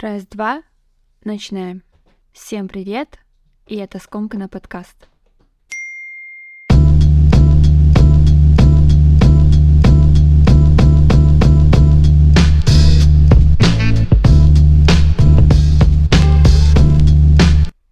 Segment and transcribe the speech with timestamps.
[0.00, 0.62] Раз-два,
[1.24, 1.82] начинаем.
[2.30, 3.18] Всем привет,
[3.66, 5.08] и это Скомкана подкаст.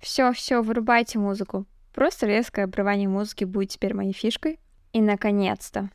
[0.00, 1.66] Все, все, вырубайте музыку.
[1.92, 4.60] Просто резкое обрывание музыки будет теперь моей фишкой.
[4.92, 5.90] И наконец-то,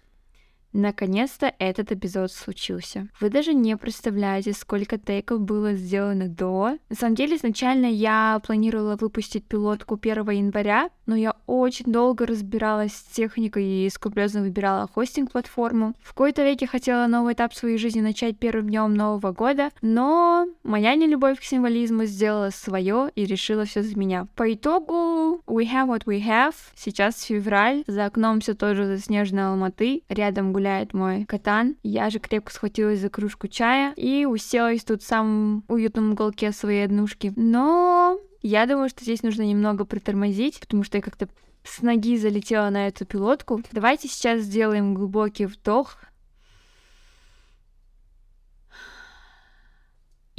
[0.73, 3.07] Наконец-то этот эпизод случился.
[3.19, 6.77] Вы даже не представляете, сколько тейков было сделано до.
[6.89, 12.93] На самом деле, изначально я планировала выпустить пилотку 1 января, но я очень долго разбиралась
[12.93, 15.93] с техникой и скрупулезно выбирала хостинг-платформу.
[16.01, 20.95] В какой-то веке хотела новый этап своей жизни начать первым днем Нового года, но моя
[20.95, 24.27] нелюбовь к символизму сделала свое и решила все за меня.
[24.35, 26.55] По итогу, we have what we have.
[26.75, 31.75] Сейчас февраль, за окном все тоже заснеженной Алматы, рядом гуляет мой катан.
[31.81, 36.85] Я же крепко схватилась за кружку чая и уселась тут в самом уютном уголке своей
[36.85, 37.33] однушки.
[37.35, 41.27] Но я думаю, что здесь нужно немного притормозить, потому что я как-то
[41.63, 43.63] с ноги залетела на эту пилотку.
[43.71, 45.97] Давайте сейчас сделаем глубокий вдох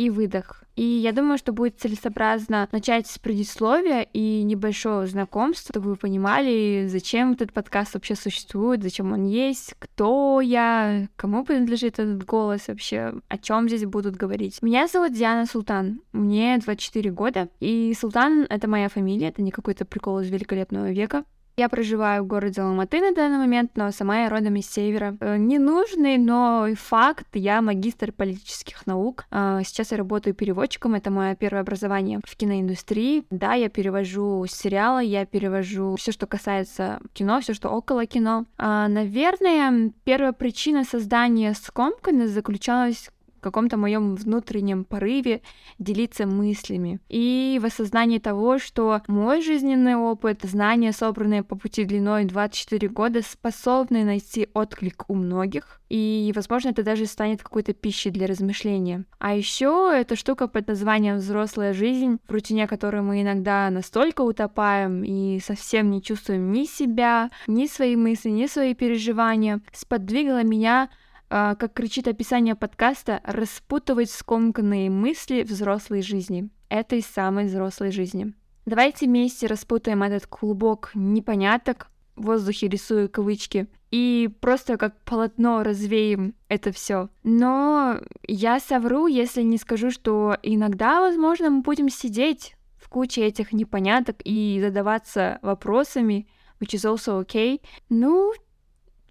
[0.03, 0.65] и выдох.
[0.75, 6.87] И я думаю, что будет целесообразно начать с предисловия и небольшого знакомства, чтобы вы понимали,
[6.89, 13.13] зачем этот подкаст вообще существует, зачем он есть, кто я, кому принадлежит этот голос вообще,
[13.29, 14.63] о чем здесь будут говорить.
[14.63, 19.85] Меня зовут Диана Султан, мне 24 года, и Султан— это моя фамилия, это не какой-то
[19.85, 21.25] прикол из великолепного века.
[21.57, 25.17] Я проживаю в городе Алматы на данный момент, но сама я родом из севера.
[25.21, 29.27] Э, ненужный, но факт, я магистр политических наук.
[29.31, 33.25] Э, сейчас я работаю переводчиком, это мое первое образование в киноиндустрии.
[33.31, 38.47] Да, я перевожу сериалы, я перевожу все, что касается кино, все, что около кино.
[38.57, 43.11] Э, наверное, первая причина создания скомкана заключалась
[43.43, 45.43] каком-то моем внутреннем порыве
[45.79, 52.25] делиться мыслями и в осознании того, что мой жизненный опыт, знания, собранные по пути длиной
[52.25, 58.27] 24 года, способны найти отклик у многих, и, возможно, это даже станет какой-то пищей для
[58.27, 59.05] размышления.
[59.19, 65.05] А еще эта штука под названием «взрослая жизнь», в рутине которой мы иногда настолько утопаем
[65.05, 70.89] и совсем не чувствуем ни себя, ни свои мысли, ни свои переживания, сподвигла меня
[71.33, 78.35] как кричит описание подкаста, распутывать скомканные мысли взрослой жизни, этой самой взрослой жизни.
[78.67, 86.35] Давайте вместе распутаем этот клубок непоняток, в воздухе рисую кавычки, и просто как полотно развеем
[86.49, 87.09] это все.
[87.23, 87.99] Но
[88.29, 94.17] я совру, если не скажу, что иногда, возможно, мы будем сидеть в куче этих непоняток
[94.25, 96.29] и задаваться вопросами,
[96.61, 97.63] which is also okay.
[97.89, 98.35] Ну,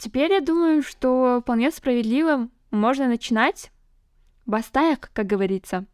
[0.01, 3.71] Теперь я думаю, что вполне справедливо можно начинать.
[4.47, 5.85] Бастаях, как говорится.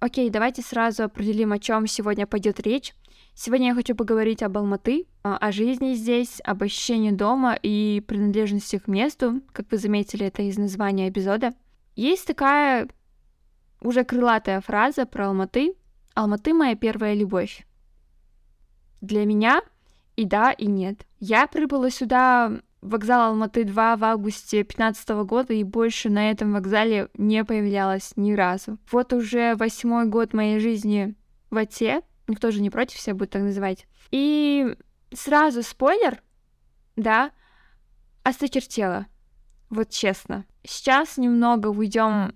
[0.00, 2.92] Окей, давайте сразу определим, о чем сегодня пойдет речь.
[3.34, 8.76] Сегодня я хочу поговорить об Алматы, а, о жизни здесь, об ощущении дома и принадлежности
[8.76, 11.54] к месту, как вы заметили, это из названия эпизода.
[11.94, 12.86] Есть такая
[13.80, 15.74] уже крылатая фраза про Алматы.
[16.14, 17.65] Алматы— моя первая любовь
[19.06, 19.62] для меня
[20.16, 21.06] и да, и нет.
[21.20, 27.44] Я прибыла сюда вокзал Алматы-2 в августе 2015 года и больше на этом вокзале не
[27.44, 28.78] появлялась ни разу.
[28.90, 31.14] Вот уже восьмой год моей жизни
[31.50, 33.86] в Оте, никто же не против, себя будет так называть.
[34.10, 34.76] И
[35.12, 36.22] сразу спойлер,
[36.96, 37.32] да,
[38.22, 39.06] осточертела.
[39.68, 40.44] Вот честно.
[40.64, 42.34] Сейчас немного уйдем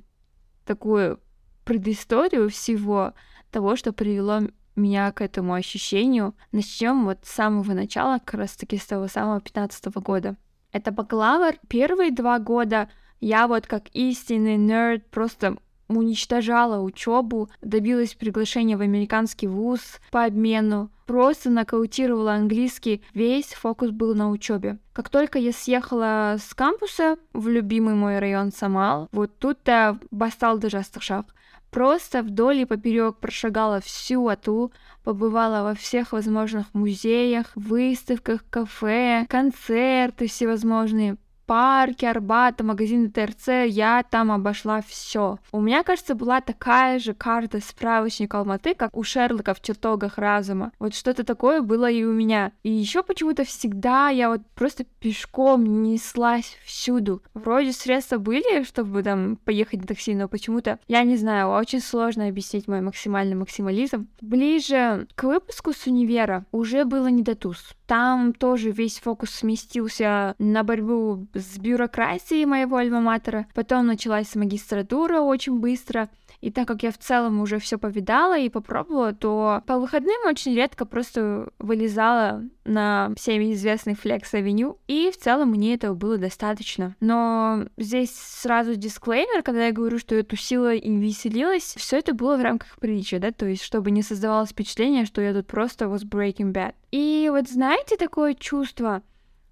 [0.65, 1.21] такую
[1.65, 3.15] предысторию всего
[3.51, 4.43] того, что привело
[4.81, 6.35] меня к этому ощущению.
[6.53, 10.37] Начнем вот с самого начала, как раз таки с того самого 15 -го года.
[10.73, 11.55] Это бакалавр.
[11.69, 12.89] Первые два года
[13.21, 15.57] я вот как истинный нерд просто
[15.89, 24.15] уничтожала учебу, добилась приглашения в американский вуз по обмену, просто нокаутировала английский, весь фокус был
[24.15, 24.79] на учебе.
[24.93, 30.79] Как только я съехала с кампуса в любимый мой район Самал, вот тут-то бастал даже
[30.79, 31.25] Астахшах.
[31.71, 34.73] Просто вдоль и поперек прошагала всю Ату,
[35.05, 41.17] побывала во всех возможных музеях, выставках, кафе, концерты всевозможные,
[41.51, 45.41] парки, Арбата, магазины ТРЦ, я там обошла все.
[45.51, 50.71] У меня, кажется, была такая же карта справочник Алматы, как у Шерлока в чертогах разума.
[50.79, 52.53] Вот что-то такое было и у меня.
[52.63, 57.21] И еще почему-то всегда я вот просто пешком неслась всюду.
[57.35, 62.29] Вроде средства были, чтобы там поехать на такси, но почему-то, я не знаю, очень сложно
[62.29, 64.07] объяснить мой максимальный максимализм.
[64.21, 67.75] Ближе к выпуску с универа уже было не до туз.
[67.91, 73.47] Там тоже весь фокус сместился на борьбу с бюрократией моего альма-матера.
[73.53, 76.09] Потом началась магистратура очень быстро.
[76.41, 80.55] И так как я в целом уже все повидала и попробовала, то по выходным очень
[80.55, 86.97] редко просто вылезала на всеми известный Avenue, и в целом мне этого было достаточно.
[87.01, 92.37] Но здесь сразу дисклеймер, когда я говорю, что я тусила и веселилась, все это было
[92.37, 96.05] в рамках притчи, да, то есть чтобы не создавалось впечатление, что я тут просто was
[96.05, 96.75] breaking bad.
[96.91, 99.03] И вот знаете такое чувство,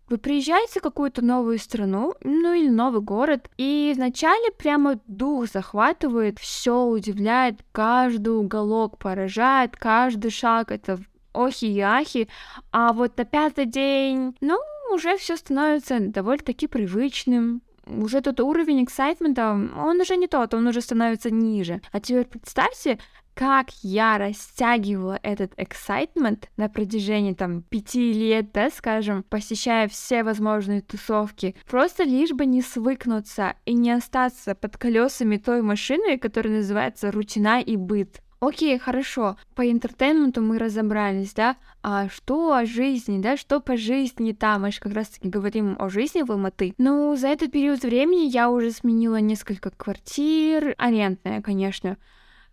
[0.08, 6.38] вы приезжаете в какую-то новую страну, ну или новый город, и вначале прямо дух захватывает,
[6.38, 10.98] все удивляет, каждый уголок поражает, каждый шаг это
[11.32, 12.28] охи и ахи,
[12.72, 14.58] а вот на пятый день, ну,
[14.92, 20.80] уже все становится довольно-таки привычным, уже тот уровень эксайтмента, он уже не тот, он уже
[20.80, 21.80] становится ниже.
[21.92, 22.98] А теперь представьте,
[23.38, 30.80] как я растягивала этот excitement на протяжении там пяти лет, да, скажем, посещая все возможные
[30.80, 37.12] тусовки, просто лишь бы не свыкнуться и не остаться под колесами той машины, которая называется
[37.12, 38.20] рутина и быт.
[38.40, 44.32] Окей, хорошо, по интертейменту мы разобрались, да, а что о жизни, да, что по жизни
[44.32, 46.74] там, мы же как раз-таки говорим о жизни в Алматы.
[46.76, 51.98] Ну, за этот период времени я уже сменила несколько квартир, арендная, конечно,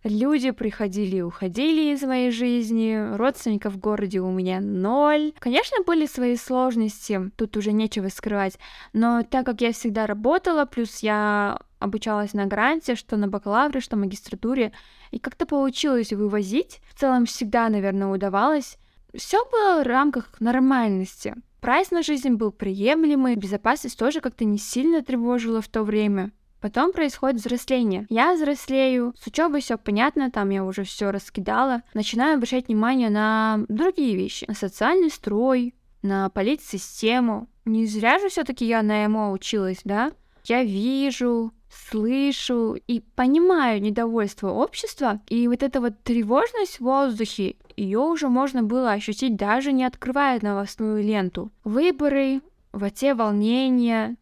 [0.04, 5.32] Люди приходили и уходили из моей жизни, родственников в городе у меня ноль.
[5.38, 8.58] Конечно, были свои сложности, тут уже нечего скрывать,
[8.92, 13.96] но так как я всегда работала, плюс я обучалась на гранте, что на бакалавре, что
[13.96, 14.72] магистратуре,
[15.10, 16.80] и как-то получилось вывозить.
[16.88, 18.78] В целом всегда, наверное, удавалось.
[19.14, 21.34] Все было в рамках нормальности.
[21.60, 26.32] Прайс на жизнь был приемлемый, безопасность тоже как-то не сильно тревожила в то время.
[26.60, 28.06] Потом происходит взросление.
[28.08, 31.82] Я взрослею, с учебой все понятно, там я уже все раскидала.
[31.94, 37.48] Начинаю обращать внимание на другие вещи, на социальный строй, на политсистему.
[37.64, 40.12] Не зря же все-таки я на ЭМО училась, да?
[40.44, 47.98] Я вижу, слышу и понимаю недовольство общества, и вот эта вот тревожность в воздухе, ее
[47.98, 51.50] уже можно было ощутить даже не открывая новостную ленту.
[51.64, 52.40] Выборы,
[52.72, 54.16] вот те волнения,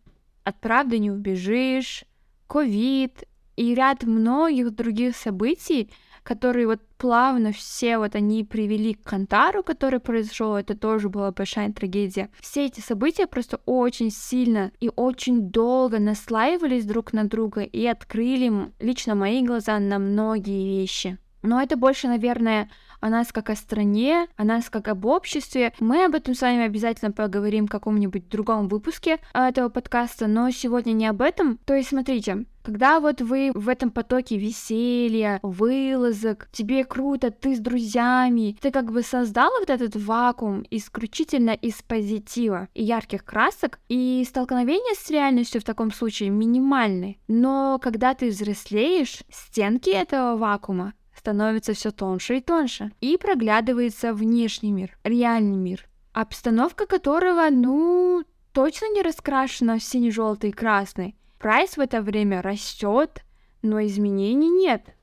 [0.44, 2.04] от правды не убежишь,
[2.46, 3.25] ковид
[3.56, 5.91] и ряд многих других событий,
[6.23, 11.73] которые вот плавно все вот они привели к Кантару, который произошел, это тоже была большая
[11.73, 12.31] трагедия.
[12.41, 18.73] Все эти события просто очень сильно и очень долго наслаивались друг на друга и открыли
[18.81, 21.19] лично мои глаза на многие вещи.
[21.44, 22.70] Но это больше, наверное,
[23.00, 25.75] о нас как о стране, о нас как об обществе.
[25.79, 30.93] Мы об этом с вами обязательно поговорим в каком-нибудь другом выпуске этого подкаста, но сегодня
[30.93, 31.58] не об этом.
[31.67, 37.58] То есть, смотрите, когда вот вы в этом потоке веселья, вылазок, тебе круто, ты с
[37.58, 44.25] друзьями, ты как бы создал вот этот вакуум исключительно из позитива и ярких красок, и
[44.26, 47.19] столкновение с реальностью в таком случае минимальны.
[47.29, 54.72] Но когда ты взрослеешь, стенки этого вакуума становится все тоньше и тоньше, и проглядывается внешний
[54.72, 61.16] мир, реальный мир, обстановка которого, ну, точно не раскрашена в сине-желтый и красный.
[61.38, 63.24] Прайс в это время растет,
[63.62, 64.94] но изменений нет,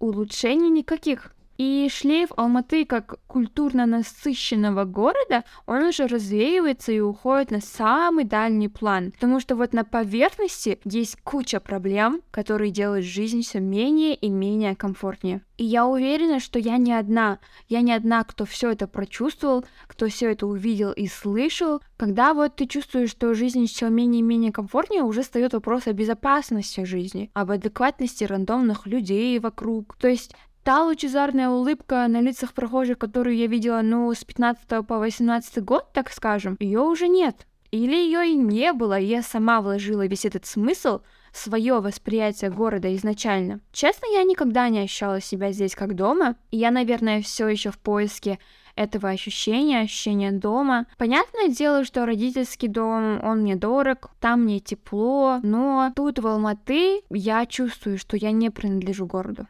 [0.00, 1.32] улучшений никаких.
[1.60, 8.70] И шлейф Алматы как культурно насыщенного города, он уже развеивается и уходит на самый дальний
[8.70, 9.12] план.
[9.12, 14.74] Потому что вот на поверхности есть куча проблем, которые делают жизнь все менее и менее
[14.74, 15.42] комфортнее.
[15.58, 17.38] И я уверена, что я не одна.
[17.68, 21.82] Я не одна, кто все это прочувствовал, кто все это увидел и слышал.
[21.98, 25.92] Когда вот ты чувствуешь, что жизнь все менее и менее комфортнее, уже встает вопрос о
[25.92, 29.96] безопасности жизни, об адекватности рандомных людей вокруг.
[29.96, 34.98] То есть Та лучезарная улыбка на лицах прохожих, которую я видела, ну, с 15 по
[34.98, 37.46] 18 год, так скажем, ее уже нет.
[37.70, 41.00] Или ее и не было, и я сама вложила весь этот смысл
[41.32, 43.60] свое восприятие города изначально.
[43.72, 47.78] Честно, я никогда не ощущала себя здесь как дома, и я, наверное, все еще в
[47.78, 48.38] поиске
[48.74, 50.86] этого ощущения, ощущения дома.
[50.98, 57.02] Понятное дело, что родительский дом, он мне дорог, там мне тепло, но тут в Алматы
[57.10, 59.46] я чувствую, что я не принадлежу городу.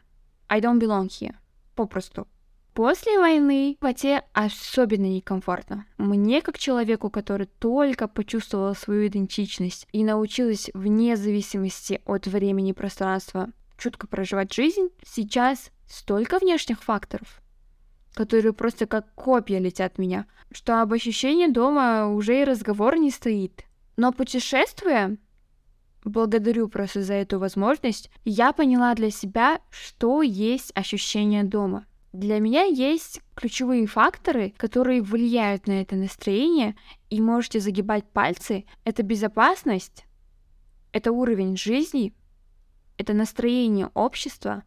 [0.51, 1.35] I don't belong here.
[1.75, 2.27] Попросту.
[2.73, 5.85] После войны в Ате особенно некомфортно.
[5.97, 12.73] Мне, как человеку, который только почувствовала свою идентичность и научилась вне зависимости от времени и
[12.73, 17.41] пространства чутко проживать жизнь, сейчас столько внешних факторов,
[18.13, 23.63] которые просто как копья летят меня, что об ощущении дома уже и разговор не стоит.
[23.95, 25.17] Но путешествуя,
[26.03, 31.85] благодарю просто за эту возможность, я поняла для себя, что есть ощущение дома.
[32.13, 36.75] Для меня есть ключевые факторы, которые влияют на это настроение,
[37.09, 38.65] и можете загибать пальцы.
[38.83, 40.05] Это безопасность,
[40.91, 42.13] это уровень жизни,
[42.97, 44.63] это настроение общества,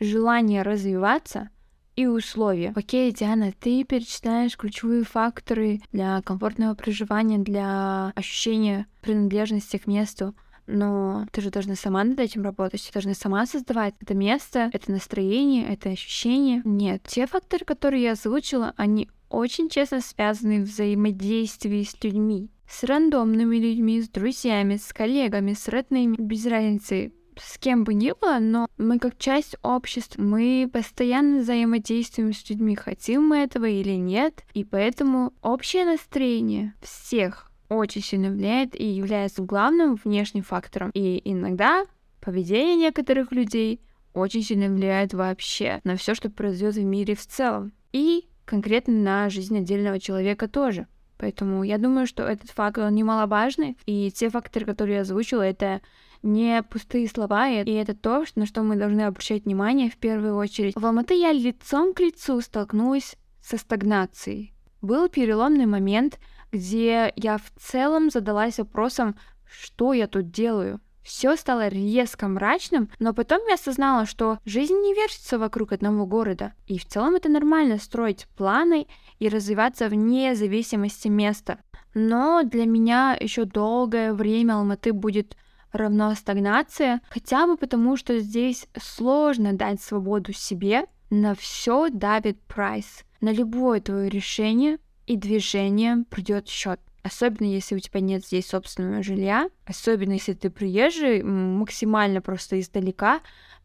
[0.00, 1.50] желание развиваться
[1.94, 2.72] и условия.
[2.74, 10.34] Окей, Диана, ты перечисляешь ключевые факторы для комфортного проживания, для ощущения принадлежности к месту
[10.70, 14.90] но ты же должна сама над этим работать, ты должна сама создавать это место, это
[14.90, 16.62] настроение, это ощущение.
[16.64, 22.50] Нет, те факторы, которые я озвучила, они очень честно связаны в взаимодействии с людьми.
[22.68, 28.12] С рандомными людьми, с друзьями, с коллегами, с родными, без разницы, с кем бы ни
[28.20, 33.94] было, но мы как часть общества, мы постоянно взаимодействуем с людьми, хотим мы этого или
[33.94, 40.90] нет, и поэтому общее настроение всех очень сильно влияет и является главным внешним фактором.
[40.92, 41.86] И иногда
[42.20, 43.80] поведение некоторых людей
[44.12, 47.72] очень сильно влияет вообще на все, что произойдет в мире в целом.
[47.92, 50.86] И конкретно на жизнь отдельного человека тоже.
[51.16, 55.82] Поэтому я думаю, что этот факт, он немаловажный, и те факторы, которые я озвучила, это
[56.22, 60.74] не пустые слова, и это то, на что мы должны обращать внимание в первую очередь.
[60.74, 64.54] В Алматы я лицом к лицу столкнулась со стагнацией.
[64.80, 66.18] Был переломный момент,
[66.52, 70.80] где я в целом задалась вопросом, что я тут делаю.
[71.02, 76.52] Все стало резко мрачным, но потом я осознала, что жизнь не вертится вокруг одного города.
[76.66, 78.86] И в целом это нормально строить планы
[79.18, 81.58] и развиваться вне зависимости места.
[81.94, 85.36] Но для меня еще долгое время Алматы будет
[85.72, 93.04] равно стагнация, хотя бы потому, что здесь сложно дать свободу себе, на все давит прайс.
[93.20, 94.78] На любое твое решение
[95.10, 96.78] и движение придет счет.
[97.02, 103.20] Особенно если у тебя нет здесь собственного жилья, особенно если ты приезжий, максимально просто издалека,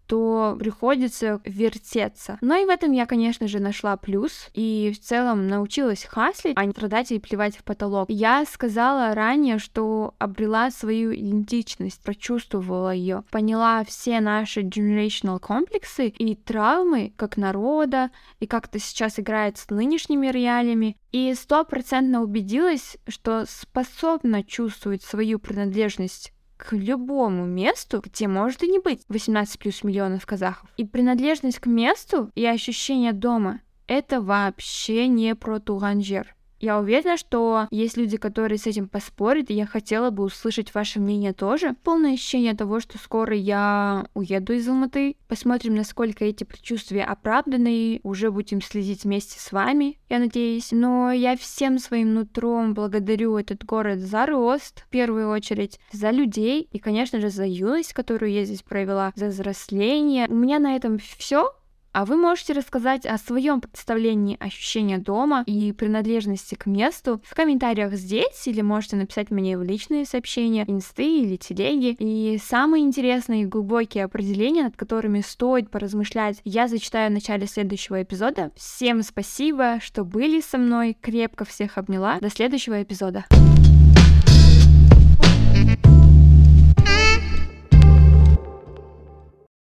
[0.08, 2.38] то приходится вертеться.
[2.42, 6.66] Но и в этом я, конечно же, нашла плюс и в целом научилась хаслить, а
[6.66, 8.10] не страдать и плевать в потолок.
[8.10, 16.36] Я сказала ранее, что обрела свою идентичность, прочувствовала ее, поняла все наши generational комплексы и
[16.36, 23.46] травмы как народа, и как это сейчас играет с нынешними реалиями, и стопроцентно убедилась, что
[23.48, 30.26] способна чувствовать свою принадлежность к любому месту, где может и не быть 18 плюс миллионов
[30.26, 30.70] казахов.
[30.78, 36.36] И принадлежность к месту и ощущение дома— это вообще не про Туганжер.
[36.66, 41.00] Я уверена, что есть люди, которые с этим поспорят, и я хотела бы услышать ваше
[41.00, 41.76] мнение тоже.
[41.84, 45.16] Полное ощущение того, что скоро я уеду из Алматы.
[45.28, 50.70] Посмотрим, насколько эти предчувствия оправданы, уже будем следить вместе с вами, я надеюсь.
[50.72, 56.68] Но я всем своим нутром благодарю этот город за рост, в первую очередь, за людей,
[56.72, 60.26] и, конечно же, за юность, которую я здесь провела, за взросление.
[60.28, 61.54] У меня на этом все.
[61.96, 67.94] А вы можете рассказать о своем представлении ощущения дома и принадлежности к месту в комментариях
[67.94, 71.96] здесь, или можете написать мне в личные сообщения, инсты или телеги.
[71.98, 78.04] И самые интересные и глубокие определения, над которыми стоит поразмышлять, я зачитаю в начале следующего
[78.04, 78.52] эпизода.
[78.58, 82.20] Всем спасибо, что были со мной, крепко всех обняла.
[82.20, 83.24] До следующего эпизода.